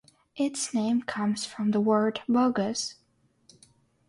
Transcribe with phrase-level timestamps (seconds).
[0.35, 2.95] Its name comes from the word "bogus".